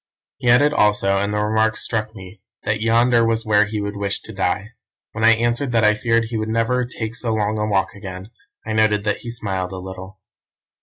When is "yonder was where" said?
2.81-3.65